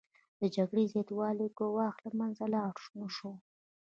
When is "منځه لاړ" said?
2.19-2.73